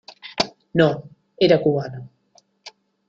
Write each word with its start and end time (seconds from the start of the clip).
no, 0.73 0.87
era 1.37 1.61
cubano. 1.61 2.09